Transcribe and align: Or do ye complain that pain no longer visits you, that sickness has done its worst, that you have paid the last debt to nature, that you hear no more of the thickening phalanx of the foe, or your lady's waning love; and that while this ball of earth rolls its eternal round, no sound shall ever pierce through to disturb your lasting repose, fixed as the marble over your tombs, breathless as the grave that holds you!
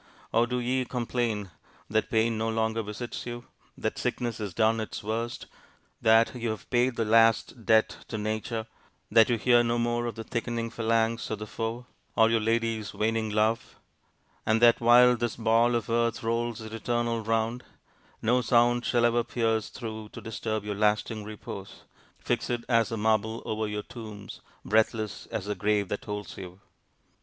Or 0.33 0.47
do 0.47 0.57
ye 0.57 0.83
complain 0.83 1.51
that 1.87 2.09
pain 2.09 2.35
no 2.35 2.49
longer 2.49 2.81
visits 2.81 3.27
you, 3.27 3.45
that 3.77 3.99
sickness 3.99 4.39
has 4.39 4.51
done 4.51 4.79
its 4.79 5.03
worst, 5.03 5.45
that 6.01 6.33
you 6.33 6.49
have 6.49 6.67
paid 6.71 6.95
the 6.95 7.05
last 7.05 7.67
debt 7.67 7.97
to 8.07 8.17
nature, 8.17 8.65
that 9.11 9.29
you 9.29 9.37
hear 9.37 9.63
no 9.63 9.77
more 9.77 10.07
of 10.07 10.15
the 10.15 10.23
thickening 10.23 10.71
phalanx 10.71 11.29
of 11.29 11.37
the 11.37 11.45
foe, 11.45 11.85
or 12.15 12.31
your 12.31 12.39
lady's 12.39 12.95
waning 12.95 13.29
love; 13.29 13.75
and 14.43 14.59
that 14.59 14.81
while 14.81 15.15
this 15.15 15.35
ball 15.35 15.75
of 15.75 15.87
earth 15.87 16.23
rolls 16.23 16.61
its 16.61 16.73
eternal 16.73 17.21
round, 17.23 17.63
no 18.23 18.41
sound 18.41 18.83
shall 18.83 19.05
ever 19.05 19.23
pierce 19.23 19.69
through 19.69 20.09
to 20.13 20.19
disturb 20.19 20.65
your 20.65 20.73
lasting 20.73 21.23
repose, 21.23 21.83
fixed 22.17 22.49
as 22.67 22.89
the 22.89 22.97
marble 22.97 23.43
over 23.45 23.67
your 23.67 23.83
tombs, 23.83 24.41
breathless 24.65 25.27
as 25.27 25.45
the 25.45 25.53
grave 25.53 25.89
that 25.89 26.05
holds 26.05 26.37
you! 26.39 26.59